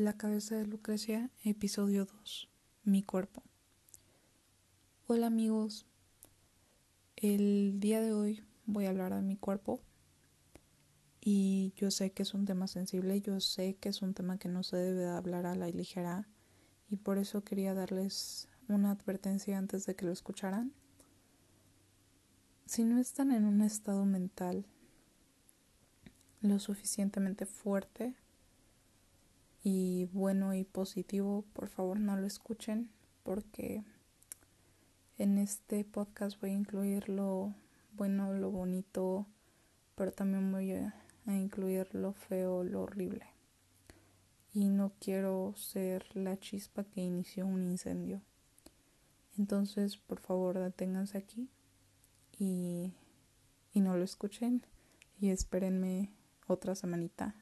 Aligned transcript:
La 0.00 0.14
cabeza 0.14 0.56
de 0.56 0.64
Lucrecia, 0.64 1.28
episodio 1.44 2.06
2. 2.06 2.48
Mi 2.84 3.02
cuerpo. 3.02 3.42
Hola 5.06 5.26
amigos. 5.26 5.84
El 7.16 7.80
día 7.80 8.00
de 8.00 8.14
hoy 8.14 8.42
voy 8.64 8.86
a 8.86 8.88
hablar 8.88 9.14
de 9.14 9.20
mi 9.20 9.36
cuerpo. 9.36 9.82
Y 11.20 11.74
yo 11.76 11.90
sé 11.90 12.12
que 12.12 12.22
es 12.22 12.32
un 12.32 12.46
tema 12.46 12.66
sensible, 12.66 13.20
yo 13.20 13.40
sé 13.40 13.74
que 13.74 13.90
es 13.90 14.00
un 14.00 14.14
tema 14.14 14.38
que 14.38 14.48
no 14.48 14.62
se 14.62 14.78
debe 14.78 15.06
hablar 15.06 15.44
a 15.44 15.54
la 15.54 15.68
ligera. 15.68 16.26
Y 16.88 16.96
por 16.96 17.18
eso 17.18 17.44
quería 17.44 17.74
darles 17.74 18.48
una 18.68 18.92
advertencia 18.92 19.58
antes 19.58 19.84
de 19.84 19.96
que 19.96 20.06
lo 20.06 20.12
escucharan. 20.12 20.72
Si 22.64 22.84
no 22.84 22.98
están 22.98 23.32
en 23.32 23.44
un 23.44 23.60
estado 23.60 24.06
mental 24.06 24.64
lo 26.40 26.58
suficientemente 26.58 27.44
fuerte, 27.44 28.14
y 29.62 30.06
bueno 30.12 30.54
y 30.54 30.64
positivo, 30.64 31.44
por 31.52 31.68
favor 31.68 32.00
no 32.00 32.16
lo 32.16 32.26
escuchen 32.26 32.90
porque 33.22 33.82
en 35.18 35.38
este 35.38 35.84
podcast 35.84 36.40
voy 36.40 36.50
a 36.50 36.54
incluir 36.54 37.08
lo 37.08 37.54
bueno, 37.92 38.32
lo 38.32 38.50
bonito, 38.50 39.26
pero 39.94 40.12
también 40.12 40.50
voy 40.50 40.72
a, 40.72 40.94
incluir 41.26 41.94
lo 41.94 42.12
feo, 42.12 42.64
lo 42.64 42.82
horrible. 42.82 43.26
Y 44.52 44.68
no 44.68 44.92
quiero 44.98 45.54
ser 45.56 46.04
la 46.16 46.38
chispa 46.38 46.84
que 46.84 47.02
inició 47.02 47.46
un 47.46 47.62
incendio. 47.62 48.20
Entonces, 49.38 49.96
por 49.98 50.18
favor, 50.18 50.58
deténganse 50.58 51.18
aquí 51.18 51.48
y, 52.38 52.94
y 53.74 53.80
no 53.80 53.96
lo 53.96 54.02
escuchen 54.02 54.62
y 55.20 55.28
espérenme 55.28 56.10
otra 56.46 56.74
semanita 56.74 57.34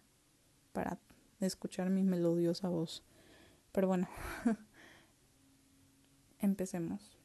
para 0.73 0.99
de 1.41 1.47
escuchar 1.47 1.91
mi 1.91 2.03
melodiosa 2.03 2.69
voz. 2.69 3.03
Pero 3.73 3.89
bueno, 3.89 4.09
empecemos. 6.39 7.17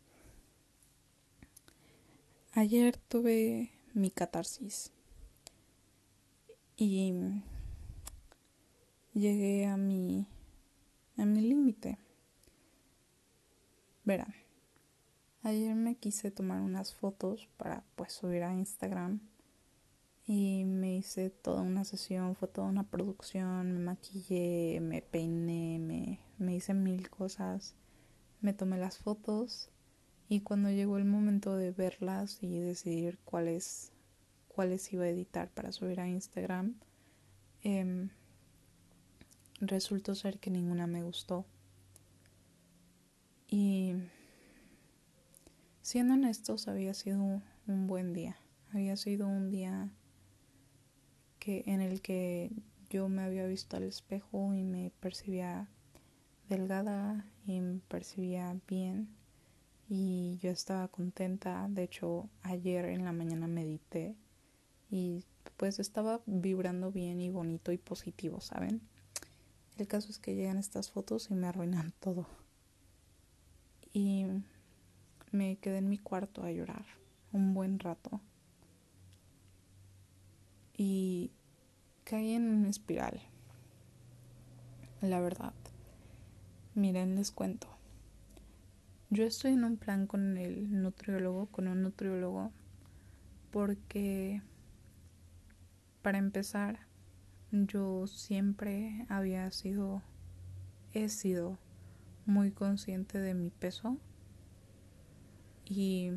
Ayer 2.53 2.97
tuve 2.97 3.72
mi 3.94 4.11
catarsis 4.11 4.92
y 6.75 7.14
llegué 9.14 9.66
a 9.66 9.78
mi 9.78 10.27
a 11.17 11.25
mi 11.25 11.42
límite. 11.42 11.98
Verán, 14.03 14.33
ayer 15.44 15.75
me 15.75 15.95
quise 15.95 16.31
tomar 16.31 16.61
unas 16.61 16.94
fotos 16.94 17.48
para 17.58 17.83
pues 17.95 18.14
subir 18.14 18.44
a 18.44 18.53
Instagram 18.53 19.22
y 20.26 20.64
me 20.66 20.96
hice 20.96 21.30
toda 21.30 21.62
una 21.62 21.84
sesión, 21.84 22.36
fue 22.36 22.48
toda 22.48 22.68
una 22.68 22.84
producción, 22.84 23.74
me 23.74 23.80
maquillé, 23.80 24.80
me 24.82 25.02
peiné, 25.02 25.80
me, 25.80 26.20
me 26.38 26.56
hice 26.56 26.74
mil 26.74 27.10
cosas, 27.10 27.76
me 28.42 28.54
tomé 28.54 28.78
las 28.78 28.98
fotos 28.98 29.70
y 30.30 30.42
cuando 30.42 30.70
llegó 30.70 30.98
el 30.98 31.06
momento 31.06 31.58
de 31.58 31.72
verlas 31.72 32.42
y 32.42 32.60
decidir 32.60 33.20
cuáles, 33.26 33.92
cuáles 34.48 34.92
iba 34.94 35.04
a 35.04 35.10
editar 35.10 35.50
para 35.50 35.72
subir 35.72 36.00
a 36.00 36.08
Instagram, 36.08 36.76
eh, 37.64 38.10
resultó 39.60 40.16
ser 40.16 40.40
que 40.40 40.50
ninguna 40.50 40.88
me 40.88 41.04
gustó. 41.04 41.46
Y 43.48 43.94
siendo 45.82 46.14
honestos, 46.16 46.68
había 46.68 46.94
sido 46.94 47.42
un 47.68 47.88
buen 47.88 48.14
día. 48.14 48.38
Había 48.72 48.98
sido 48.98 49.28
un 49.28 49.52
día 49.52 49.92
que 51.44 51.61
en 51.66 51.81
el 51.81 52.02
que 52.02 52.52
yo 52.89 53.09
me 53.09 53.22
había 53.22 53.45
visto 53.45 53.75
al 53.75 53.83
espejo 53.83 54.53
y 54.53 54.63
me 54.63 54.94
percibía 55.02 55.67
delgada 56.48 57.26
y 57.45 57.59
me 57.59 57.80
percibía 57.89 58.55
bien 58.65 59.09
y 59.89 60.39
yo 60.42 60.52
estaba 60.52 60.87
contenta. 60.87 61.67
De 61.70 61.83
hecho, 61.83 62.30
ayer 62.43 62.86
en 62.86 63.03
la 63.03 63.11
mañana 63.11 63.48
medité 63.48 64.15
y 64.89 65.26
pues 65.58 65.80
estaba 65.80 66.21
vibrando 66.27 66.93
bien 66.93 67.20
y 67.20 67.30
bonito 67.30 67.73
y 67.73 67.77
positivo, 67.77 68.39
¿saben? 68.39 68.80
El 69.77 69.87
caso 69.89 70.11
es 70.11 70.20
que 70.20 70.36
llegan 70.36 70.58
estas 70.58 70.92
fotos 70.92 71.30
y 71.30 71.33
me 71.33 71.48
arruinan 71.48 71.92
todo. 71.99 72.26
Y 73.92 74.27
me 75.33 75.58
quedé 75.58 75.80
en 75.80 75.89
mi 75.89 75.98
cuarto 75.98 76.42
a 76.43 76.53
llorar 76.53 76.86
un 77.33 77.53
buen 77.53 77.80
rato 77.80 78.21
y 80.76 81.32
caí 82.04 82.34
en 82.34 82.50
una 82.50 82.70
espiral. 82.70 83.22
La 85.02 85.20
verdad. 85.20 85.54
Miren, 86.76 87.16
les 87.16 87.32
cuento. 87.32 87.67
Yo 89.10 89.26
estoy 89.26 89.52
en 89.52 89.64
un 89.64 89.78
plan 89.78 90.08
con 90.08 90.38
el 90.38 90.82
nutriólogo, 90.82 91.45
con 91.48 91.67
un 91.67 91.83
nutriólogo, 91.83 92.52
porque 93.52 94.42
para 96.02 96.17
empezar, 96.17 96.80
yo 97.52 98.08
siempre 98.08 99.06
había 99.10 99.52
sido, 99.52 100.02
he 100.94 101.10
sido 101.10 101.60
muy 102.26 102.52
consciente 102.52 103.20
de 103.20 103.36
mi 103.36 103.52
peso 103.52 103.98
y 105.66 106.12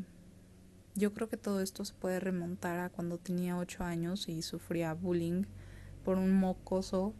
yo 0.97 1.12
creo 1.12 1.29
que 1.29 1.37
todo 1.37 1.61
esto 1.61 1.84
se 1.84 1.95
puede 1.95 2.21
remontar 2.21 2.79
a 2.79 2.89
cuando 2.89 3.19
tenía 3.19 3.59
8 3.59 3.84
años 3.84 4.29
y 4.29 4.43
sufría 4.43 4.95
bullying 4.95 5.45
por 6.05 6.17
un 6.17 6.33
mocoso 6.33 7.15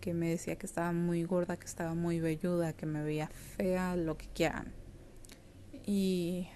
que 0.00 0.12
me 0.12 0.28
decía 0.28 0.56
que 0.56 0.66
estaba 0.66 0.92
muy 0.92 1.24
gorda, 1.24 1.56
que 1.56 1.66
estaba 1.66 1.94
muy 1.94 2.20
velluda, 2.20 2.74
que 2.74 2.86
me 2.86 3.02
veía 3.02 3.28
fea, 3.28 3.96
lo 3.96 4.18
que 4.18 4.26
quieran. 4.28 4.72
Y 5.86 6.48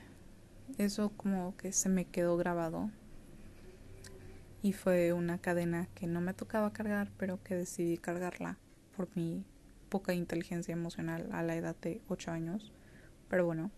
eso 0.78 1.10
como 1.16 1.56
que 1.56 1.72
se 1.72 1.88
me 1.88 2.04
quedó 2.04 2.36
grabado. 2.36 2.90
Y 4.62 4.72
fue 4.72 5.12
una 5.12 5.38
cadena 5.38 5.88
que 5.94 6.06
no 6.06 6.20
me 6.20 6.34
tocaba 6.34 6.72
cargar, 6.72 7.10
pero 7.16 7.42
que 7.42 7.54
decidí 7.54 7.98
cargarla 7.98 8.58
por 8.96 9.08
mi 9.16 9.44
poca 9.88 10.12
inteligencia 10.12 10.72
emocional 10.72 11.28
a 11.32 11.42
la 11.42 11.56
edad 11.56 11.76
de 11.80 12.02
8 12.08 12.32
años. 12.32 12.72
Pero 13.28 13.46
bueno. 13.46 13.70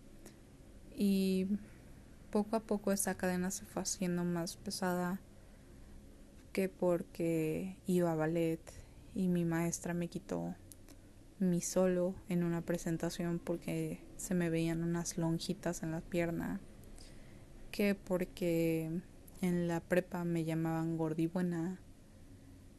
Y 0.96 1.46
poco 2.30 2.56
a 2.56 2.60
poco 2.60 2.92
esa 2.92 3.16
cadena 3.16 3.50
se 3.50 3.64
fue 3.64 3.82
haciendo 3.82 4.24
más 4.24 4.56
pesada 4.56 5.20
que 6.52 6.68
porque 6.68 7.76
iba 7.86 8.12
a 8.12 8.16
ballet 8.16 8.60
y 9.14 9.28
mi 9.28 9.44
maestra 9.44 9.94
me 9.94 10.08
quitó 10.08 10.54
mi 11.38 11.60
solo 11.60 12.14
en 12.28 12.42
una 12.42 12.62
presentación 12.62 13.38
porque 13.38 14.00
se 14.16 14.34
me 14.34 14.50
veían 14.50 14.82
unas 14.82 15.18
lonjitas 15.18 15.82
en 15.82 15.92
la 15.92 16.00
pierna 16.00 16.60
que 17.70 17.94
porque 17.94 18.90
en 19.40 19.68
la 19.68 19.80
prepa 19.80 20.24
me 20.24 20.44
llamaban 20.44 20.96
gordibuena 20.96 21.78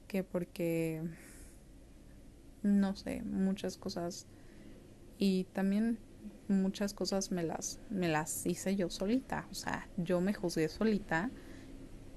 que 0.07 0.23
porque 0.23 1.03
no 2.63 2.95
sé 2.95 3.21
muchas 3.23 3.77
cosas. 3.77 4.25
Y 5.17 5.45
también 5.53 5.99
muchas 6.47 6.93
cosas 6.93 7.31
me 7.31 7.43
las, 7.43 7.79
me 7.89 8.09
las 8.09 8.45
hice 8.45 8.75
yo 8.75 8.89
solita. 8.89 9.47
O 9.51 9.53
sea, 9.53 9.87
yo 9.97 10.21
me 10.21 10.33
juzgué 10.33 10.67
solita 10.69 11.31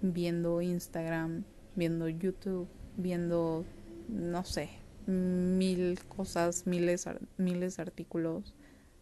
viendo 0.01 0.61
Instagram, 0.61 1.45
viendo 1.77 2.09
YouTube, 2.09 2.69
viendo, 2.97 3.65
no 4.09 4.45
sé, 4.45 4.71
mil 5.07 5.99
cosas, 6.09 6.67
miles, 6.67 7.07
miles 7.37 7.77
de 7.77 7.83
artículos 7.83 8.55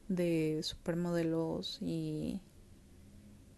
de 0.08 0.60
supermodelos 0.62 1.78
y, 1.80 2.40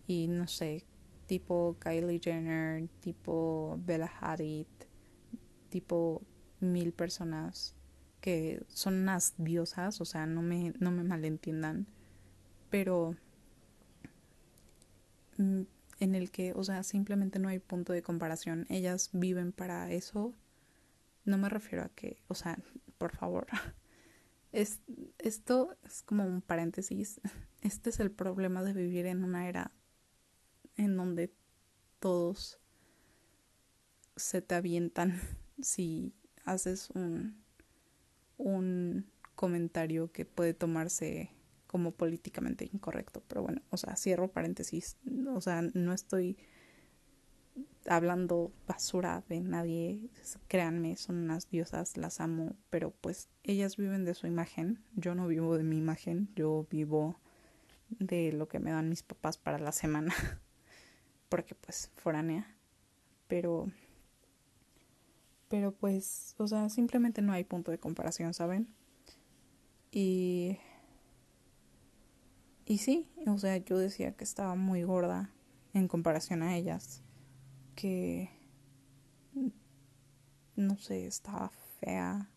y 0.07 0.29
no 0.29 0.47
sé, 0.47 0.85
tipo 1.27 1.77
Kylie 1.81 2.21
Jenner, 2.23 2.89
tipo 3.01 3.79
Bella 3.85 4.11
Hadid, 4.21 4.67
tipo 5.71 6.23
mil 6.61 6.93
personas 6.93 7.75
que 8.23 8.63
son 8.69 8.95
unas 8.95 9.35
diosas, 9.37 10.01
o 10.01 10.05
sea, 10.05 10.27
no 10.27 10.43
me, 10.43 10.73
no 10.79 10.93
me 10.93 11.03
malentiendan, 11.03 11.89
pero 12.71 13.17
mm, 15.39 15.63
en 15.99 16.15
el 16.15 16.31
que, 16.31 16.55
o 16.55 16.63
sea, 16.63 16.85
simplemente 16.85 17.41
no 17.41 17.49
hay 17.49 17.59
punto 17.59 17.93
de 17.93 18.03
comparación. 18.03 18.65
Ellas 18.71 19.11
viven 19.13 19.53
para 19.53 19.91
eso. 19.91 20.35
No 21.25 21.37
me 21.37 21.49
refiero 21.49 21.85
a 21.85 21.89
que, 21.91 22.23
o 22.29 22.35
sea, 22.35 22.59
por 22.97 23.15
favor. 23.15 23.47
Es, 24.53 24.81
esto 25.17 25.75
es 25.83 26.03
como 26.03 26.27
un 26.27 26.43
paréntesis. 26.43 27.21
Este 27.63 27.91
es 27.91 28.01
el 28.01 28.11
problema 28.11 28.63
de 28.63 28.75
vivir 28.75 29.07
en 29.07 29.25
una 29.25 29.49
era 29.49 29.73
en 30.77 30.97
donde 30.97 31.33
todos 32.01 32.61
se 34.17 34.43
te 34.43 34.55
avientan 34.55 35.21
si 35.63 36.13
haces 36.45 36.91
un 36.91 37.42
un 38.43 39.07
comentario 39.35 40.11
que 40.13 40.25
puede 40.25 40.53
tomarse 40.53 41.31
como 41.67 41.93
políticamente 41.93 42.69
incorrecto. 42.73 43.23
Pero 43.29 43.43
bueno, 43.43 43.63
o 43.71 43.77
sea, 43.77 43.97
cierro 43.97 44.29
paréntesis. 44.29 44.99
O 45.35 45.41
sea, 45.41 45.63
no 45.63 45.93
estoy 45.93 46.37
hablando 47.87 48.53
basura 48.67 49.25
de 49.29 49.41
nadie, 49.41 50.11
créanme, 50.49 50.97
son 50.97 51.17
unas 51.17 51.51
diosas, 51.51 51.97
las 51.97 52.21
amo, 52.21 52.57
pero 52.71 52.93
pues 52.93 53.29
ellas 53.43 53.77
viven 53.77 54.05
de 54.05 54.15
su 54.15 54.27
imagen, 54.27 54.83
yo 54.95 55.15
no 55.15 55.27
vivo 55.27 55.57
de 55.57 55.65
mi 55.65 55.79
imagen, 55.79 56.31
yo 56.35 56.67
vivo 56.71 57.19
de 57.91 58.33
lo 58.33 58.49
que 58.49 58.61
me 58.61 58.71
dan 58.71 58.89
mis 58.89 59.03
papás 59.03 59.37
para 59.37 59.59
la 59.59 59.73
semana, 59.73 60.15
porque 61.29 61.55
pues 61.55 61.91
foránea, 61.97 62.57
pero 63.27 63.71
pero 65.53 65.71
pues, 65.71 66.35
o 66.39 66.49
sea, 66.49 66.71
simplemente 66.71 67.21
no 67.21 67.35
hay 67.35 67.45
punto 67.45 67.71
de 67.71 67.79
comparación, 67.79 68.33
¿saben? 68.33 68.75
Y 69.91 70.57
y 72.65 72.79
sí, 72.79 73.07
o 73.27 73.37
sea, 73.37 73.59
yo 73.59 73.77
decía 73.77 74.13
que 74.13 74.25
estaba 74.25 74.55
muy 74.55 74.83
gorda 74.83 75.31
en 75.75 75.89
comparación 75.89 76.43
a 76.43 76.57
ellas, 76.57 77.03
que 77.75 78.31
no 80.57 80.79
sé, 80.79 81.07
estaba 81.07 81.51
fea 81.81 82.31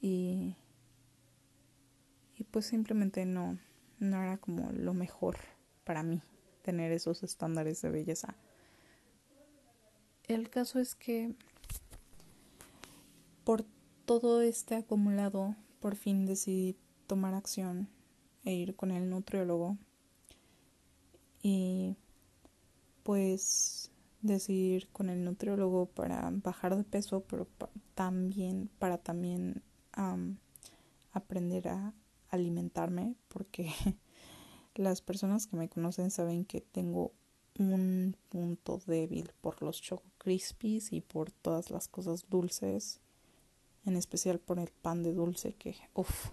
y 0.00 0.54
y 2.36 2.44
pues 2.44 2.66
simplemente 2.66 3.26
no 3.26 3.58
no 3.98 4.22
era 4.22 4.36
como 4.36 4.70
lo 4.70 4.94
mejor 4.94 5.38
para 5.82 6.04
mí 6.04 6.22
tener 6.62 6.92
esos 6.92 7.24
estándares 7.24 7.82
de 7.82 7.90
belleza. 7.90 8.36
El 10.26 10.48
caso 10.48 10.78
es 10.78 10.94
que 10.94 11.34
por 13.44 13.64
todo 14.06 14.40
este 14.40 14.74
acumulado, 14.74 15.54
por 15.80 15.96
fin 15.96 16.24
decidí 16.24 16.76
tomar 17.06 17.34
acción 17.34 17.88
e 18.44 18.54
ir 18.54 18.74
con 18.74 18.90
el 18.90 19.10
nutriólogo. 19.10 19.76
Y 21.42 21.96
pues 23.02 23.92
decidir 24.22 24.88
con 24.88 25.10
el 25.10 25.22
nutriólogo 25.24 25.86
para 25.86 26.30
bajar 26.32 26.74
de 26.74 26.84
peso 26.84 27.22
pero 27.28 27.46
también 27.94 28.70
para 28.78 28.96
también 28.96 29.62
aprender 31.12 31.68
a 31.68 31.92
alimentarme 32.30 33.14
porque 33.28 33.70
las 34.74 35.02
personas 35.02 35.46
que 35.46 35.56
me 35.56 35.68
conocen 35.68 36.10
saben 36.10 36.46
que 36.46 36.62
tengo 36.62 37.12
un 37.58 38.16
punto 38.30 38.80
débil 38.86 39.30
por 39.42 39.62
los 39.62 39.82
choco 39.82 40.13
crispies 40.24 40.92
y 40.92 41.00
por 41.00 41.30
todas 41.30 41.70
las 41.70 41.86
cosas 41.86 42.28
dulces 42.28 43.00
en 43.86 43.96
especial 43.96 44.40
por 44.40 44.58
el 44.58 44.70
pan 44.70 45.02
de 45.02 45.12
dulce 45.12 45.52
que 45.52 45.76
uff 45.94 46.30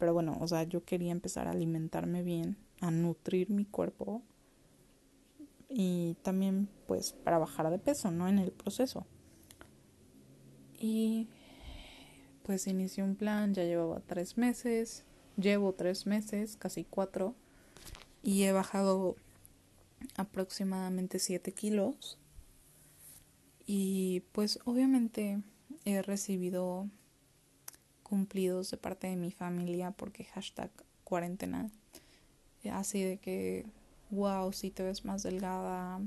pero 0.00 0.14
bueno, 0.14 0.38
o 0.40 0.48
sea, 0.48 0.62
yo 0.62 0.82
quería 0.82 1.12
empezar 1.12 1.46
a 1.46 1.50
alimentarme 1.50 2.22
bien, 2.22 2.56
a 2.80 2.90
nutrir 2.90 3.50
mi 3.50 3.66
cuerpo 3.66 4.22
y 5.68 6.16
también 6.22 6.70
pues 6.86 7.12
para 7.12 7.36
bajar 7.36 7.68
de 7.70 7.78
peso, 7.78 8.10
¿no? 8.10 8.26
En 8.26 8.38
el 8.38 8.50
proceso. 8.50 9.06
Y 10.78 11.28
pues 12.44 12.66
inicié 12.66 13.04
un 13.04 13.14
plan, 13.14 13.52
ya 13.52 13.64
llevaba 13.64 14.00
tres 14.00 14.38
meses, 14.38 15.04
llevo 15.36 15.74
tres 15.74 16.06
meses, 16.06 16.56
casi 16.56 16.84
cuatro, 16.84 17.34
y 18.22 18.44
he 18.44 18.52
bajado 18.52 19.16
aproximadamente 20.16 21.18
siete 21.18 21.52
kilos. 21.52 22.18
Y 23.72 24.24
pues 24.32 24.58
obviamente 24.64 25.40
he 25.84 26.02
recibido 26.02 26.88
cumplidos 28.02 28.68
de 28.72 28.78
parte 28.78 29.06
de 29.06 29.14
mi 29.14 29.30
familia 29.30 29.92
porque 29.92 30.24
hashtag 30.24 30.72
cuarentena. 31.04 31.70
Así 32.72 33.04
de 33.04 33.18
que, 33.18 33.64
wow, 34.10 34.52
si 34.52 34.72
te 34.72 34.82
ves 34.82 35.04
más 35.04 35.22
delgada, 35.22 36.00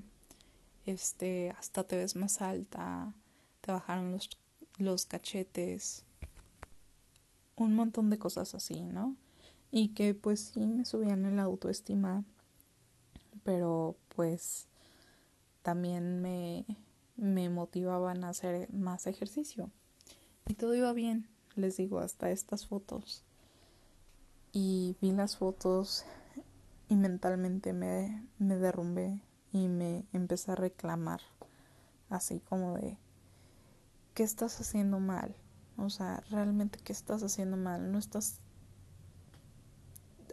este, 0.85 1.51
hasta 1.51 1.85
te 1.85 1.95
ves 1.95 2.17
más 2.17 2.41
alta, 2.41 3.13
te 3.61 3.71
bajaron 3.71 4.11
los, 4.11 4.29
los 4.77 5.05
cachetes, 5.05 6.03
un 7.55 7.75
montón 7.75 8.09
de 8.09 8.19
cosas 8.19 8.53
así, 8.55 8.81
¿no? 8.81 9.15
Y 9.71 9.93
que 9.93 10.13
pues 10.13 10.51
sí 10.53 10.59
me 10.59 10.83
subían 10.83 11.23
el 11.23 11.39
autoestima, 11.39 12.25
pero 13.45 13.95
pues 14.09 14.67
también 15.61 16.21
me, 16.21 16.65
me 17.15 17.49
motivaban 17.49 18.23
a 18.23 18.29
hacer 18.29 18.71
más 18.73 19.07
ejercicio. 19.07 19.71
Y 20.47 20.55
todo 20.55 20.75
iba 20.75 20.91
bien 20.93 21.33
les 21.55 21.77
digo, 21.77 21.99
hasta 21.99 22.31
estas 22.31 22.67
fotos. 22.67 23.23
Y 24.51 24.95
vi 25.01 25.11
las 25.11 25.37
fotos 25.37 26.05
y 26.89 26.95
mentalmente 26.95 27.73
me, 27.73 28.27
me 28.37 28.55
derrumbé 28.55 29.21
y 29.51 29.67
me 29.67 30.05
empecé 30.13 30.51
a 30.51 30.55
reclamar, 30.55 31.21
así 32.09 32.39
como 32.39 32.75
de, 32.75 32.97
¿qué 34.13 34.23
estás 34.23 34.59
haciendo 34.59 34.99
mal? 34.99 35.35
O 35.77 35.89
sea, 35.89 36.23
realmente, 36.29 36.79
¿qué 36.83 36.93
estás 36.93 37.23
haciendo 37.23 37.57
mal? 37.57 37.91
No 37.91 37.97
estás 37.97 38.39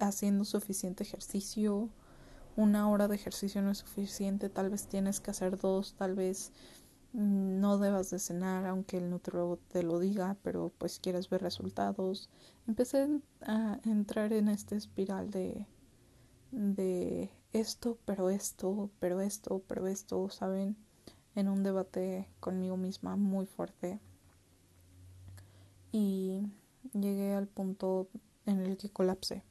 haciendo 0.01 0.45
suficiente 0.45 1.03
ejercicio. 1.03 1.89
Una 2.57 2.89
hora 2.89 3.09
de 3.09 3.15
ejercicio 3.15 3.63
no 3.63 3.71
es 3.71 3.79
suficiente. 3.79 4.49
Tal 4.49 4.71
vez 4.71 4.87
tienes 4.87 5.21
que 5.21 5.31
hacer 5.31 5.59
dos. 5.59 5.95
Tal 5.95 6.15
vez 6.15 6.53
no 7.13 7.79
debas 7.79 8.11
de 8.11 8.19
cenar 8.19 8.67
aunque 8.67 8.99
el 8.99 9.11
nutriólogo 9.11 9.59
te 9.69 9.83
lo 9.83 9.99
diga, 9.99 10.37
pero 10.43 10.73
pues 10.79 11.01
quieres 11.01 11.29
ver 11.29 11.43
resultados. 11.43 12.29
Empecé 12.67 13.09
a 13.43 13.79
entrar 13.85 14.33
en 14.33 14.49
esta 14.49 14.77
espiral 14.77 15.31
de 15.31 15.67
de 16.53 17.31
esto, 17.53 17.99
pero 18.05 18.31
esto, 18.31 18.91
pero 18.99 19.21
esto, 19.21 19.63
pero 19.67 19.87
esto, 19.87 20.29
¿saben? 20.31 20.77
En 21.35 21.49
un 21.49 21.63
debate 21.63 22.29
conmigo 22.41 22.77
misma 22.77 23.17
muy 23.17 23.47
fuerte. 23.47 24.01
Y 25.93 26.49
llegué 26.93 27.35
al 27.35 27.47
punto 27.47 28.09
en 28.47 28.61
el 28.61 28.77
que 28.77 28.91
colapsé. 28.91 29.43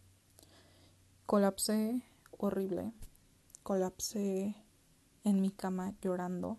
Colapsé 1.26 2.02
horrible. 2.40 2.94
Colapsé 3.64 4.56
en 5.24 5.42
mi 5.42 5.52
cama 5.52 5.94
llorando. 6.02 6.58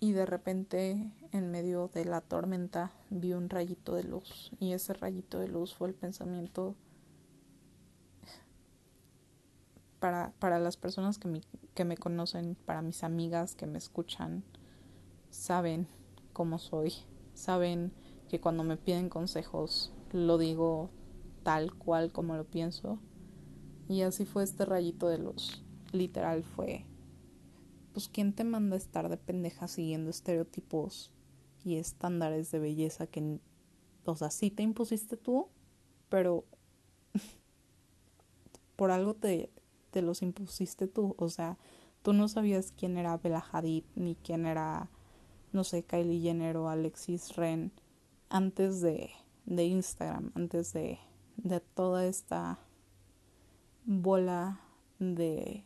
Y 0.00 0.12
de 0.12 0.26
repente 0.26 1.12
en 1.32 1.50
medio 1.50 1.88
de 1.88 2.04
la 2.04 2.20
tormenta 2.20 2.92
vi 3.10 3.32
un 3.32 3.50
rayito 3.50 3.94
de 3.94 4.04
luz. 4.04 4.52
Y 4.60 4.72
ese 4.72 4.94
rayito 4.94 5.40
de 5.40 5.48
luz 5.48 5.74
fue 5.74 5.88
el 5.88 5.94
pensamiento 5.94 6.76
para, 9.98 10.32
para 10.38 10.60
las 10.60 10.76
personas 10.76 11.18
que 11.18 11.26
me, 11.26 11.40
que 11.74 11.84
me 11.84 11.96
conocen, 11.96 12.54
para 12.54 12.82
mis 12.82 13.02
amigas 13.02 13.56
que 13.56 13.66
me 13.66 13.78
escuchan, 13.78 14.44
saben 15.30 15.88
cómo 16.32 16.60
soy, 16.60 16.92
saben 17.34 17.92
que 18.28 18.40
cuando 18.40 18.62
me 18.62 18.76
piden 18.76 19.08
consejos 19.08 19.92
lo 20.12 20.38
digo 20.38 20.90
tal 21.42 21.74
cual 21.74 22.12
como 22.12 22.36
lo 22.36 22.44
pienso 22.44 23.00
y 23.88 24.02
así 24.02 24.24
fue 24.24 24.44
este 24.44 24.64
rayito 24.64 25.08
de 25.08 25.18
luz, 25.18 25.62
literal 25.92 26.44
fue 26.44 26.84
pues 27.98 28.08
¿quién 28.08 28.32
te 28.32 28.44
manda 28.44 28.76
a 28.76 28.78
estar 28.78 29.08
de 29.08 29.16
pendeja 29.16 29.66
siguiendo 29.66 30.10
estereotipos 30.10 31.10
y 31.64 31.78
estándares 31.78 32.52
de 32.52 32.60
belleza 32.60 33.08
que, 33.08 33.40
o 34.04 34.14
sea, 34.14 34.30
sí 34.30 34.52
te 34.52 34.62
impusiste 34.62 35.16
tú, 35.16 35.48
pero 36.08 36.44
por 38.76 38.92
algo 38.92 39.14
te, 39.14 39.50
te 39.90 40.02
los 40.02 40.22
impusiste 40.22 40.86
tú, 40.86 41.16
o 41.18 41.28
sea, 41.28 41.58
tú 42.02 42.12
no 42.12 42.28
sabías 42.28 42.72
quién 42.76 42.98
era 42.98 43.16
Bella 43.16 43.44
Hadid 43.50 43.82
ni 43.96 44.14
quién 44.14 44.46
era, 44.46 44.88
no 45.52 45.64
sé, 45.64 45.82
Kylie 45.82 46.20
Jenner 46.20 46.56
o 46.56 46.68
Alexis 46.68 47.34
Ren 47.34 47.72
antes 48.28 48.80
de, 48.80 49.10
de 49.44 49.64
Instagram, 49.64 50.30
antes 50.36 50.72
de, 50.72 51.00
de 51.36 51.58
toda 51.58 52.06
esta 52.06 52.60
bola 53.90 54.60
de 54.98 55.64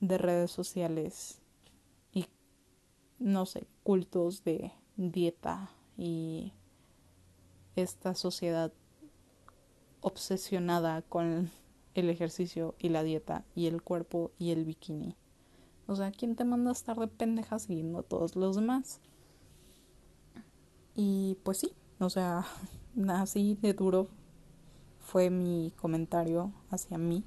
de 0.00 0.18
redes 0.18 0.50
sociales 0.50 1.40
y 2.12 2.26
no 3.18 3.46
sé, 3.46 3.66
cultos 3.82 4.44
de 4.44 4.70
dieta 4.96 5.70
y 5.96 6.52
esta 7.74 8.14
sociedad 8.14 8.70
obsesionada 10.02 11.00
con 11.00 11.50
el 11.94 12.10
ejercicio 12.10 12.74
y 12.78 12.90
la 12.90 13.02
dieta 13.02 13.46
y 13.54 13.66
el 13.66 13.82
cuerpo 13.82 14.32
y 14.38 14.50
el 14.50 14.66
bikini. 14.66 15.16
O 15.86 15.96
sea, 15.96 16.12
¿quién 16.12 16.36
te 16.36 16.44
manda 16.44 16.68
a 16.68 16.74
estar 16.74 16.98
de 16.98 17.08
pendeja 17.08 17.58
siguiendo 17.58 18.00
a 18.00 18.02
todos 18.02 18.36
los 18.36 18.56
demás? 18.56 19.00
Y 20.94 21.38
pues 21.44 21.58
sí, 21.58 21.72
o 21.98 22.10
sea, 22.10 22.44
así 23.08 23.56
de 23.62 23.72
duro 23.72 24.08
fue 25.04 25.30
mi 25.30 25.72
comentario 25.76 26.52
hacia 26.70 26.98
mí, 26.98 27.24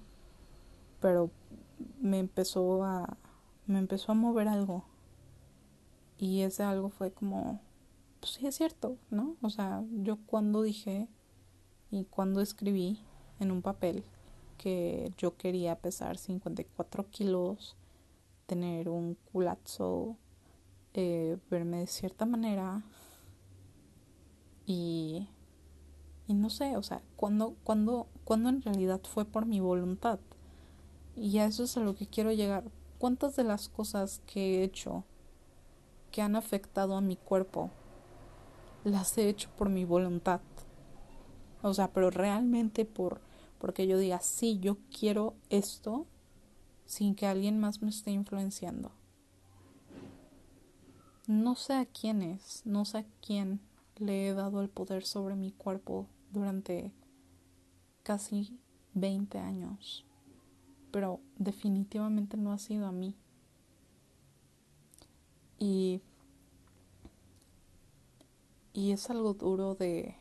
pero 0.99 1.31
me 2.01 2.19
empezó 2.19 2.83
a 2.83 3.17
me 3.65 3.79
empezó 3.79 4.11
a 4.11 4.15
mover 4.15 4.47
algo. 4.49 4.83
Y 6.17 6.41
ese 6.41 6.63
algo 6.63 6.89
fue 6.89 7.11
como 7.11 7.61
pues 8.19 8.33
sí 8.33 8.47
es 8.47 8.55
cierto 8.55 8.97
no 9.11 9.35
o 9.43 9.49
sea 9.51 9.83
yo 9.91 10.17
cuando 10.25 10.63
dije 10.63 11.07
y 11.91 12.05
cuando 12.05 12.41
escribí 12.41 12.99
en 13.39 13.51
un 13.51 13.61
papel 13.61 14.03
que 14.57 15.13
yo 15.17 15.37
quería 15.37 15.79
pesar 15.79 16.17
54 16.17 17.09
kilos, 17.09 17.75
tener 18.45 18.89
un 18.89 19.15
culazo, 19.31 20.17
eh, 20.93 21.37
verme 21.49 21.77
de 21.79 21.87
cierta 21.87 22.25
manera 22.25 22.81
y, 24.65 25.27
y 26.27 26.33
no 26.33 26.49
sé, 26.49 26.75
o 26.75 26.83
sea, 26.83 27.01
cuando, 27.15 27.55
cuando, 27.63 28.07
cuando 28.25 28.49
en 28.49 28.61
realidad 28.61 29.01
fue 29.03 29.25
por 29.25 29.45
mi 29.45 29.59
voluntad. 29.59 30.19
Y 31.15 31.37
a 31.39 31.45
eso 31.45 31.63
es 31.63 31.77
a 31.77 31.79
lo 31.79 31.95
que 31.95 32.05
quiero 32.05 32.31
llegar. 32.31 32.63
¿Cuántas 32.99 33.35
de 33.35 33.43
las 33.43 33.69
cosas 33.69 34.21
que 34.27 34.59
he 34.59 34.63
hecho 34.63 35.03
que 36.11 36.21
han 36.21 36.35
afectado 36.35 36.95
a 36.95 37.01
mi 37.01 37.15
cuerpo 37.15 37.69
las 38.83 39.17
he 39.17 39.29
hecho 39.29 39.49
por 39.57 39.69
mi 39.69 39.85
voluntad? 39.85 40.41
O 41.61 41.73
sea, 41.73 41.91
pero 41.91 42.11
realmente 42.11 42.85
por 42.85 43.21
porque 43.57 43.87
yo 43.87 43.97
diga, 43.97 44.19
sí, 44.19 44.59
yo 44.59 44.77
quiero 44.97 45.35
esto 45.49 46.05
sin 46.85 47.15
que 47.15 47.25
alguien 47.25 47.59
más 47.59 47.81
me 47.81 47.89
esté 47.89 48.11
influenciando. 48.11 48.91
No 51.25 51.55
sé 51.55 51.73
a 51.73 51.85
quién 51.85 52.21
es, 52.21 52.61
no 52.65 52.85
sé 52.85 52.99
a 52.99 53.05
quién 53.21 53.59
le 53.97 54.27
he 54.27 54.33
dado 54.33 54.61
el 54.61 54.69
poder 54.69 55.05
sobre 55.05 55.35
mi 55.35 55.51
cuerpo 55.51 56.07
durante 56.31 56.91
casi 58.03 58.59
20 58.93 59.39
años, 59.39 60.05
pero 60.91 61.19
definitivamente 61.37 62.37
no 62.37 62.51
ha 62.51 62.57
sido 62.57 62.87
a 62.87 62.91
mí. 62.91 63.15
Y, 65.59 66.01
y 68.73 68.91
es 68.91 69.09
algo 69.09 69.33
duro 69.33 69.75
de, 69.75 70.15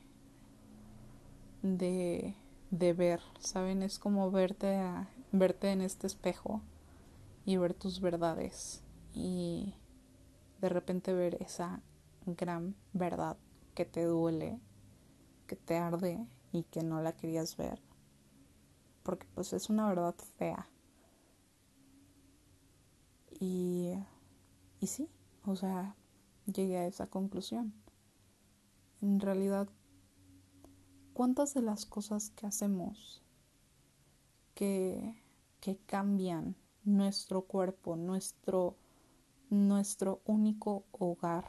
de 1.63 2.35
de 2.71 2.93
ver, 2.93 3.21
¿saben? 3.39 3.83
Es 3.83 3.99
como 3.99 4.31
verte, 4.31 4.77
a, 4.77 5.09
verte 5.33 5.71
en 5.71 5.81
este 5.81 6.07
espejo 6.07 6.61
y 7.45 7.57
ver 7.57 7.75
tus 7.75 8.01
verdades 8.01 8.83
y 9.15 9.75
de 10.61 10.69
repente 10.69 11.13
ver 11.13 11.41
esa 11.41 11.81
gran 12.27 12.75
verdad 12.93 13.37
que 13.75 13.85
te 13.85 14.05
duele, 14.05 14.59
que 15.47 15.57
te 15.57 15.77
arde 15.77 16.27
y 16.53 16.65
que 16.65 16.83
no 16.83 17.01
la 17.01 17.17
querías 17.17 17.57
ver. 17.57 17.81
Porque 19.03 19.27
pues 19.35 19.53
es 19.53 19.71
una 19.71 19.89
verdad 19.89 20.15
fea. 20.39 20.69
Y, 23.41 23.93
y 24.81 24.87
sí, 24.87 25.09
o 25.45 25.57
sea, 25.57 25.95
llegué 26.47 26.79
a 26.79 26.87
esa 26.87 27.07
conclusión. 27.07 27.73
En 29.01 29.21
realidad 29.21 29.69
¿Cuántas 31.17 31.55
de 31.55 31.63
las 31.63 31.87
cosas 31.87 32.29
que 32.29 32.47
hacemos 32.47 33.23
que, 34.55 35.15
que 35.61 35.79
cambian 35.79 36.57
nuestro 36.85 37.47
cuerpo, 37.47 37.97
nuestro, 37.97 38.77
nuestro 39.49 40.21
único 40.27 40.85
hogar, 40.93 41.47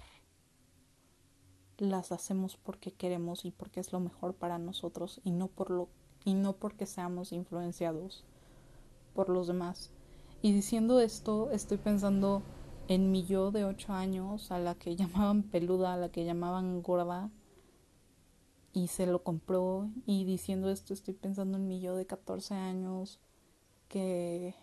las 1.78 2.12
hacemos 2.12 2.58
porque 2.58 2.92
queremos 2.92 3.46
y 3.46 3.52
porque 3.52 3.80
es 3.80 3.92
lo 3.92 4.00
mejor 4.00 4.34
para 4.34 4.58
nosotros 4.58 5.22
y 5.24 5.32
no 5.32 5.48
por 5.48 5.70
lo 5.70 5.90
y 6.26 6.34
no 6.34 6.54
porque 6.54 6.86
seamos 6.86 7.32
influenciados 7.32 8.26
por 9.14 9.30
los 9.30 9.48
demás. 9.48 9.92
Y 10.42 10.52
diciendo 10.52 11.00
esto, 11.00 11.50
estoy 11.52 11.78
pensando 11.78 12.44
en 12.88 13.12
mi 13.12 13.26
yo 13.26 13.52
de 13.52 13.64
ocho 13.66 13.94
años, 13.94 14.52
a 14.52 14.60
la 14.60 14.76
que 14.76 14.96
llamaban 14.98 15.44
peluda, 15.44 15.94
a 15.94 15.98
la 15.98 16.10
que 16.10 16.26
llamaban 16.26 16.82
gorda, 16.82 17.32
y 18.74 18.88
se 18.88 19.08
lo 19.08 19.24
compró 19.24 19.90
y 20.06 20.24
diciendo 20.26 20.70
esto 20.70 20.94
estoy 20.94 21.16
pensando 21.16 21.58
en 21.58 21.68
mi 21.68 21.80
yo 21.80 21.96
de 21.96 22.06
14 22.06 22.54
años 22.54 23.20
que 23.88 24.54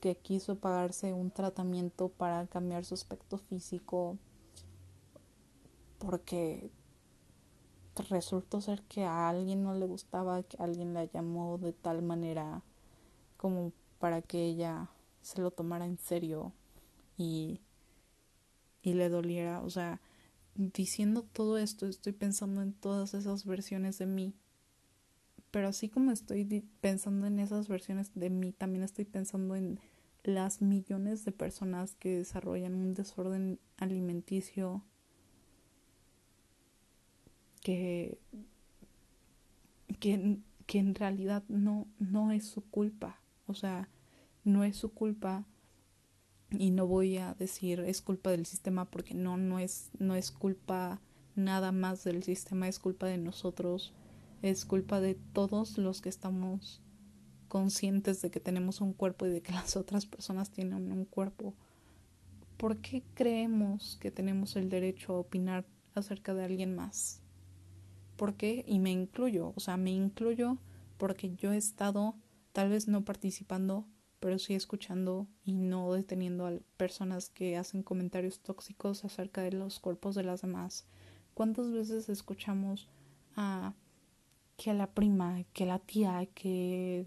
que 0.00 0.16
quiso 0.16 0.56
pagarse 0.56 1.12
un 1.12 1.30
tratamiento 1.30 2.08
para 2.08 2.46
cambiar 2.46 2.84
su 2.84 2.94
aspecto 2.94 3.38
físico 3.38 4.18
porque 6.00 6.72
resultó 8.08 8.60
ser 8.60 8.82
que 8.82 9.04
a 9.04 9.28
alguien 9.28 9.62
no 9.62 9.74
le 9.74 9.86
gustaba 9.86 10.42
que 10.42 10.56
alguien 10.58 10.94
la 10.94 11.04
llamó 11.04 11.58
de 11.58 11.72
tal 11.72 12.02
manera 12.02 12.62
como 13.36 13.72
para 14.00 14.22
que 14.22 14.44
ella 14.44 14.90
se 15.22 15.40
lo 15.40 15.52
tomara 15.52 15.84
en 15.84 15.98
serio 15.98 16.52
y 17.16 17.60
y 18.82 18.94
le 18.94 19.08
doliera, 19.08 19.60
o 19.60 19.70
sea, 19.70 20.00
diciendo 20.54 21.22
todo 21.22 21.58
esto, 21.58 21.86
estoy 21.86 22.12
pensando 22.12 22.62
en 22.62 22.72
todas 22.72 23.14
esas 23.14 23.44
versiones 23.44 23.98
de 23.98 24.06
mí. 24.06 24.34
Pero 25.50 25.68
así 25.68 25.88
como 25.88 26.12
estoy 26.12 26.64
pensando 26.80 27.26
en 27.26 27.38
esas 27.40 27.68
versiones 27.68 28.12
de 28.14 28.30
mí, 28.30 28.52
también 28.52 28.84
estoy 28.84 29.04
pensando 29.04 29.56
en 29.56 29.80
las 30.22 30.62
millones 30.62 31.24
de 31.24 31.32
personas 31.32 31.94
que 31.94 32.18
desarrollan 32.18 32.74
un 32.74 32.94
desorden 32.94 33.58
alimenticio 33.76 34.84
que, 37.60 38.18
que, 39.98 40.38
que 40.66 40.78
en 40.78 40.94
realidad 40.94 41.42
no, 41.48 41.86
no 41.98 42.32
es 42.32 42.46
su 42.46 42.62
culpa. 42.62 43.20
O 43.46 43.54
sea, 43.54 43.88
no 44.44 44.64
es 44.64 44.76
su 44.76 44.92
culpa 44.92 45.46
y 46.50 46.70
no 46.70 46.86
voy 46.86 47.18
a 47.18 47.34
decir 47.34 47.80
es 47.80 48.02
culpa 48.02 48.30
del 48.30 48.46
sistema 48.46 48.90
porque 48.90 49.14
no 49.14 49.36
no 49.36 49.58
es 49.58 49.90
no 49.98 50.16
es 50.16 50.30
culpa 50.32 51.00
nada 51.36 51.70
más 51.72 52.02
del 52.04 52.22
sistema 52.24 52.66
es 52.68 52.78
culpa 52.78 53.06
de 53.06 53.18
nosotros 53.18 53.92
es 54.42 54.64
culpa 54.64 55.00
de 55.00 55.14
todos 55.14 55.78
los 55.78 56.00
que 56.00 56.08
estamos 56.08 56.82
conscientes 57.48 58.20
de 58.22 58.30
que 58.30 58.40
tenemos 58.40 58.80
un 58.80 58.92
cuerpo 58.92 59.26
y 59.26 59.30
de 59.30 59.42
que 59.42 59.52
las 59.60 59.76
otras 59.76 60.06
personas 60.06 60.50
tienen 60.50 60.90
un 60.90 61.04
cuerpo 61.04 61.54
¿por 62.56 62.78
qué 62.78 63.04
creemos 63.14 63.96
que 64.00 64.10
tenemos 64.10 64.56
el 64.56 64.68
derecho 64.68 65.14
a 65.14 65.20
opinar 65.20 65.66
acerca 65.94 66.34
de 66.34 66.44
alguien 66.44 66.74
más? 66.74 67.19
¿Por 68.20 68.34
qué? 68.34 68.66
y 68.68 68.80
me 68.80 68.92
incluyo 68.92 69.54
o 69.56 69.60
sea 69.60 69.78
me 69.78 69.92
incluyo 69.92 70.58
porque 70.98 71.34
yo 71.36 71.54
he 71.54 71.56
estado 71.56 72.16
tal 72.52 72.68
vez 72.68 72.86
no 72.86 73.02
participando 73.02 73.86
pero 74.18 74.38
sí 74.38 74.54
escuchando 74.54 75.26
y 75.42 75.54
no 75.54 75.90
deteniendo 75.94 76.46
a 76.46 76.52
personas 76.76 77.30
que 77.30 77.56
hacen 77.56 77.82
comentarios 77.82 78.40
tóxicos 78.40 79.06
acerca 79.06 79.40
de 79.40 79.52
los 79.52 79.80
cuerpos 79.80 80.14
de 80.14 80.24
las 80.24 80.42
demás. 80.42 80.84
¿Cuántas 81.32 81.72
veces 81.72 82.10
escuchamos 82.10 82.86
a 83.34 83.72
que 84.58 84.74
la 84.74 84.88
prima, 84.88 85.42
que 85.54 85.64
la 85.64 85.78
tía, 85.78 86.26
que 86.34 87.06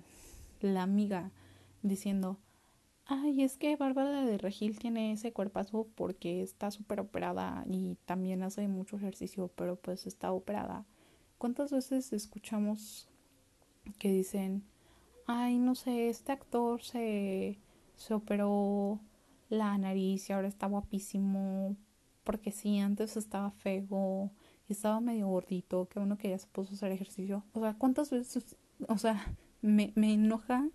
la 0.60 0.82
amiga 0.82 1.30
diciendo, 1.84 2.40
ay, 3.06 3.44
es 3.44 3.58
que 3.58 3.76
Bárbara 3.76 4.26
de 4.26 4.40
Regil 4.40 4.80
tiene 4.80 5.12
ese 5.12 5.34
cuerpazo 5.34 5.88
porque 5.94 6.42
está 6.42 6.72
súper 6.72 7.00
operada 7.00 7.64
y 7.70 7.98
también 8.06 8.42
hace 8.42 8.68
mucho 8.68 8.98
ejercicio, 8.98 9.52
pero 9.56 9.76
pues 9.76 10.08
está 10.08 10.32
operada. 10.32 10.88
¿Cuántas 11.44 11.74
veces 11.74 12.14
escuchamos 12.14 13.10
que 14.00 14.10
dicen, 14.10 14.64
ay, 15.28 15.58
no 15.58 15.76
sé, 15.76 16.08
este 16.08 16.32
actor 16.32 16.82
se, 16.82 17.60
se 17.98 18.14
operó 18.14 19.02
la 19.50 19.78
nariz 19.78 20.30
y 20.30 20.32
ahora 20.32 20.48
está 20.48 20.68
guapísimo, 20.68 21.76
porque 22.24 22.54
sí, 22.54 22.80
antes 22.80 23.18
estaba 23.18 23.52
feo 23.52 24.32
estaba 24.70 25.02
medio 25.02 25.28
gordito, 25.28 25.90
que 25.90 26.00
uno 26.00 26.18
que 26.18 26.30
ya 26.30 26.40
se 26.40 26.48
puso 26.48 26.72
a 26.72 26.76
hacer 26.76 26.94
ejercicio. 26.94 27.44
O 27.52 27.60
sea, 27.60 27.74
¿cuántas 27.74 28.10
veces, 28.10 28.56
o 28.88 28.98
sea, 28.98 29.36
me, 29.62 29.92
me 29.96 30.14
enoja 30.14 30.70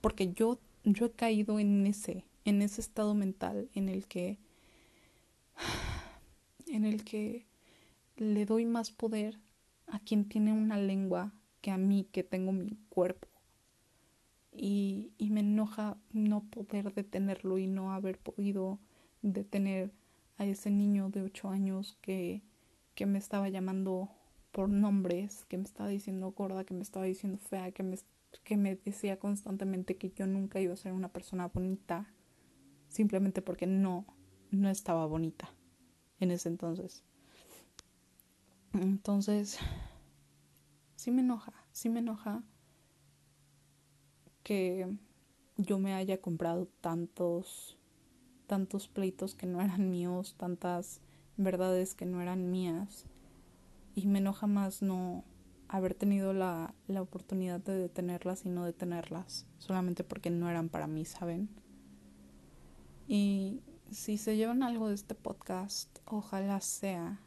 porque 0.00 0.32
yo, 0.32 0.60
yo 0.84 1.06
he 1.06 1.10
caído 1.10 1.58
en 1.58 1.84
ese, 1.84 2.24
en 2.44 2.62
ese 2.62 2.80
estado 2.80 3.16
mental 3.16 3.68
en 3.74 3.88
el 3.88 4.06
que, 4.06 4.38
en 6.68 6.84
el 6.84 7.02
que 7.02 7.44
le 8.16 8.46
doy 8.46 8.66
más 8.66 8.92
poder 8.92 9.40
a 9.86 10.00
quien 10.00 10.28
tiene 10.28 10.52
una 10.52 10.78
lengua 10.78 11.32
que 11.60 11.70
a 11.70 11.78
mí 11.78 12.08
que 12.12 12.22
tengo 12.22 12.52
mi 12.52 12.78
cuerpo 12.88 13.28
y, 14.52 15.12
y 15.18 15.30
me 15.30 15.40
enoja 15.40 15.96
no 16.12 16.44
poder 16.44 16.92
detenerlo 16.94 17.58
y 17.58 17.66
no 17.66 17.92
haber 17.92 18.18
podido 18.18 18.78
detener 19.22 19.92
a 20.38 20.44
ese 20.44 20.70
niño 20.70 21.10
de 21.10 21.22
ocho 21.22 21.48
años 21.50 21.98
que, 22.00 22.42
que 22.94 23.06
me 23.06 23.18
estaba 23.18 23.48
llamando 23.48 24.10
por 24.52 24.68
nombres, 24.68 25.44
que 25.46 25.58
me 25.58 25.64
estaba 25.64 25.88
diciendo 25.88 26.32
gorda, 26.32 26.64
que 26.64 26.74
me 26.74 26.82
estaba 26.82 27.04
diciendo 27.04 27.38
fea, 27.38 27.72
que 27.72 27.82
me, 27.82 27.98
que 28.44 28.56
me 28.56 28.76
decía 28.76 29.18
constantemente 29.18 29.96
que 29.96 30.10
yo 30.10 30.26
nunca 30.26 30.60
iba 30.60 30.72
a 30.72 30.78
ser 30.78 30.92
una 30.92 31.08
persona 31.08 31.48
bonita, 31.48 32.12
simplemente 32.88 33.42
porque 33.42 33.66
no, 33.66 34.06
no 34.50 34.70
estaba 34.70 35.06
bonita 35.06 35.50
en 36.20 36.30
ese 36.30 36.48
entonces. 36.48 37.04
Entonces, 38.80 39.58
sí 40.96 41.10
me 41.10 41.22
enoja, 41.22 41.52
sí 41.72 41.88
me 41.88 42.00
enoja 42.00 42.42
que 44.42 44.88
yo 45.56 45.78
me 45.78 45.94
haya 45.94 46.20
comprado 46.20 46.68
tantos 46.80 47.78
tantos 48.46 48.86
pleitos 48.86 49.34
que 49.34 49.46
no 49.46 49.60
eran 49.60 49.90
míos, 49.90 50.36
tantas 50.38 51.00
verdades 51.36 51.94
que 51.94 52.06
no 52.06 52.22
eran 52.22 52.50
mías 52.50 53.06
y 53.94 54.06
me 54.06 54.18
enoja 54.18 54.46
más 54.46 54.82
no 54.82 55.24
haber 55.68 55.94
tenido 55.94 56.32
la, 56.32 56.74
la 56.86 57.02
oportunidad 57.02 57.60
de 57.60 57.76
detenerlas 57.76 58.46
y 58.46 58.50
no 58.50 58.64
detenerlas, 58.64 59.46
solamente 59.58 60.04
porque 60.04 60.30
no 60.30 60.48
eran 60.48 60.68
para 60.68 60.86
mí, 60.86 61.04
¿saben? 61.04 61.48
Y 63.08 63.62
si 63.90 64.16
se 64.16 64.36
llevan 64.36 64.62
algo 64.62 64.88
de 64.88 64.94
este 64.94 65.14
podcast, 65.14 65.98
ojalá 66.04 66.60
sea 66.60 67.20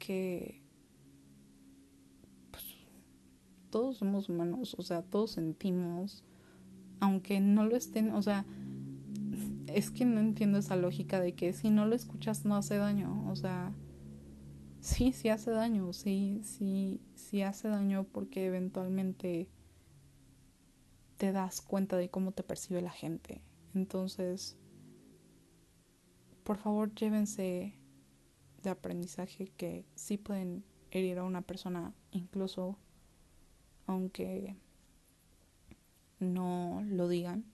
que 0.00 0.60
pues, 2.50 2.64
todos 3.70 3.98
somos 3.98 4.28
humanos, 4.28 4.74
o 4.76 4.82
sea, 4.82 5.02
todos 5.02 5.30
sentimos, 5.30 6.24
aunque 6.98 7.38
no 7.38 7.64
lo 7.64 7.76
estén, 7.76 8.10
o 8.10 8.22
sea, 8.22 8.44
es 9.68 9.92
que 9.92 10.04
no 10.04 10.18
entiendo 10.18 10.58
esa 10.58 10.74
lógica 10.74 11.20
de 11.20 11.34
que 11.34 11.52
si 11.52 11.70
no 11.70 11.86
lo 11.86 11.94
escuchas 11.94 12.44
no 12.44 12.56
hace 12.56 12.76
daño, 12.76 13.30
o 13.30 13.36
sea, 13.36 13.72
sí, 14.80 15.12
sí 15.12 15.28
hace 15.28 15.52
daño, 15.52 15.92
sí, 15.92 16.40
sí, 16.42 17.00
sí 17.14 17.42
hace 17.42 17.68
daño 17.68 18.04
porque 18.10 18.46
eventualmente 18.46 19.48
te 21.16 21.32
das 21.32 21.60
cuenta 21.60 21.96
de 21.96 22.10
cómo 22.10 22.32
te 22.32 22.42
percibe 22.42 22.80
la 22.80 22.90
gente. 22.90 23.42
Entonces, 23.74 24.56
por 26.42 26.56
favor, 26.56 26.92
llévense 26.94 27.79
de 28.62 28.70
aprendizaje 28.70 29.48
que 29.56 29.84
sí 29.94 30.18
pueden 30.18 30.64
herir 30.90 31.18
a 31.18 31.24
una 31.24 31.42
persona, 31.42 31.94
incluso 32.10 32.76
aunque 33.86 34.56
no 36.18 36.82
lo 36.86 37.08
digan, 37.08 37.44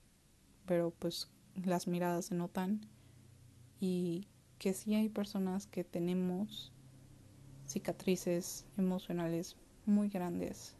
pero 0.66 0.90
pues 0.90 1.30
las 1.54 1.86
miradas 1.86 2.26
se 2.26 2.34
notan 2.34 2.80
y 3.80 4.26
que 4.58 4.74
sí 4.74 4.94
hay 4.94 5.08
personas 5.08 5.66
que 5.66 5.84
tenemos 5.84 6.72
cicatrices 7.66 8.66
emocionales 8.76 9.56
muy 9.84 10.08
grandes. 10.08 10.76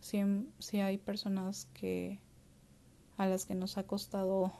Si, 0.00 0.80
hay 0.80 0.98
personas 0.98 1.66
que 1.74 2.20
a 3.16 3.26
las 3.26 3.46
que 3.46 3.54
nos 3.54 3.78
ha 3.78 3.86
costado, 3.86 4.52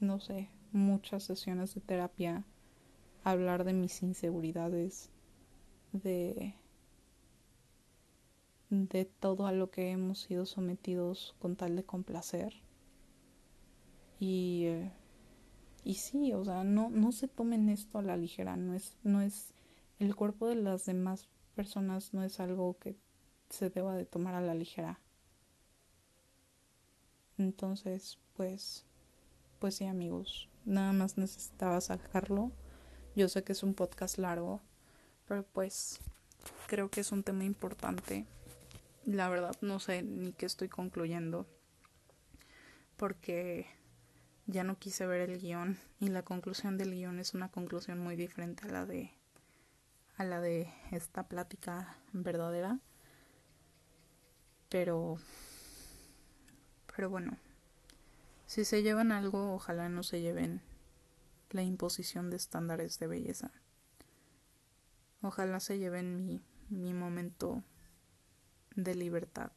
no 0.00 0.20
sé, 0.20 0.50
muchas 0.72 1.24
sesiones 1.24 1.74
de 1.74 1.80
terapia, 1.80 2.44
hablar 3.24 3.64
de 3.64 3.72
mis 3.72 4.02
inseguridades, 4.02 5.10
de 5.92 6.54
de 8.70 9.06
todo 9.06 9.46
a 9.46 9.52
lo 9.52 9.70
que 9.70 9.90
hemos 9.90 10.20
sido 10.20 10.44
sometidos 10.44 11.34
con 11.38 11.56
tal 11.56 11.74
de 11.74 11.84
complacer. 11.84 12.52
Y 14.20 14.64
eh, 14.66 14.92
y 15.88 15.94
sí, 15.94 16.34
o 16.34 16.44
sea, 16.44 16.64
no, 16.64 16.90
no 16.90 17.12
se 17.12 17.28
tomen 17.28 17.70
esto 17.70 17.98
a 17.98 18.02
la 18.02 18.16
ligera, 18.16 18.56
no 18.56 18.74
es, 18.74 18.98
no 19.04 19.22
es, 19.22 19.54
el 19.98 20.14
cuerpo 20.14 20.46
de 20.46 20.56
las 20.56 20.84
demás 20.84 21.28
personas 21.54 22.12
no 22.12 22.22
es 22.22 22.40
algo 22.40 22.76
que 22.78 22.94
se 23.48 23.70
deba 23.70 23.96
de 23.96 24.04
tomar 24.04 24.34
a 24.34 24.42
la 24.42 24.54
ligera. 24.54 25.00
Entonces, 27.38 28.18
pues, 28.36 28.84
pues 29.60 29.76
sí 29.76 29.86
amigos, 29.86 30.50
nada 30.68 30.92
más 30.92 31.18
necesitaba 31.18 31.80
sacarlo. 31.80 32.52
Yo 33.16 33.28
sé 33.28 33.42
que 33.42 33.52
es 33.52 33.62
un 33.62 33.74
podcast 33.74 34.18
largo, 34.18 34.60
pero 35.26 35.42
pues 35.42 35.98
creo 36.66 36.90
que 36.90 37.00
es 37.00 37.10
un 37.10 37.22
tema 37.22 37.44
importante. 37.44 38.26
La 39.04 39.28
verdad 39.28 39.56
no 39.60 39.80
sé 39.80 40.02
ni 40.02 40.32
qué 40.32 40.46
estoy 40.46 40.68
concluyendo 40.68 41.46
porque 42.96 43.66
ya 44.46 44.64
no 44.64 44.78
quise 44.78 45.06
ver 45.06 45.30
el 45.30 45.40
guion 45.40 45.78
y 46.00 46.08
la 46.08 46.22
conclusión 46.22 46.76
del 46.76 46.92
guion 46.92 47.18
es 47.20 47.32
una 47.32 47.48
conclusión 47.48 47.98
muy 47.98 48.16
diferente 48.16 48.66
a 48.66 48.70
la 48.70 48.86
de 48.86 49.12
a 50.16 50.24
la 50.24 50.40
de 50.40 50.68
esta 50.90 51.28
plática 51.28 51.96
verdadera 52.12 52.80
pero 54.68 55.16
pero 56.94 57.08
bueno 57.08 57.36
si 58.48 58.64
se 58.64 58.82
llevan 58.82 59.12
algo 59.12 59.54
ojalá 59.54 59.88
no 59.88 60.02
se 60.02 60.20
lleven 60.20 60.60
la 61.50 61.62
imposición 61.62 62.30
de 62.30 62.36
estándares 62.36 62.98
de 62.98 63.06
belleza 63.06 63.52
ojalá 65.22 65.60
se 65.60 65.78
lleven 65.78 66.26
mi 66.26 66.42
mi 66.68 66.94
momento 66.94 67.62
de 68.74 68.96
libertad 68.96 69.52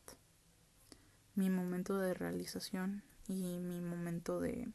mi 1.34 1.50
momento 1.50 1.98
de 1.98 2.14
realización 2.14 3.04
y 3.28 3.60
mi 3.60 3.82
momento 3.82 4.40
de 4.40 4.72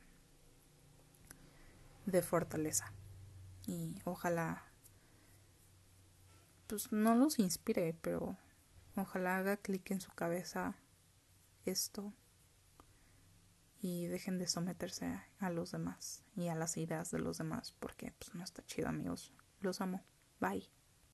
de 2.06 2.22
fortaleza. 2.22 2.92
Y 3.66 4.00
ojalá, 4.04 4.64
pues 6.68 6.92
no 6.92 7.14
los 7.14 7.38
inspire, 7.38 7.94
pero 8.00 8.36
ojalá 8.96 9.36
haga 9.36 9.56
clic 9.56 9.90
en 9.90 10.00
su 10.00 10.10
cabeza 10.12 10.76
esto 11.64 12.12
y 13.86 14.06
dejen 14.08 14.36
de 14.38 14.48
someterse 14.48 15.22
a 15.38 15.48
los 15.48 15.70
demás 15.70 16.24
y 16.34 16.48
a 16.48 16.56
las 16.56 16.76
ideas 16.76 17.12
de 17.12 17.20
los 17.20 17.38
demás 17.38 17.72
porque 17.78 18.12
pues 18.18 18.34
no 18.34 18.42
está 18.42 18.64
chido 18.66 18.88
amigos. 18.88 19.32
Los 19.60 19.80
amo. 19.80 20.02
Bye. 20.40 20.68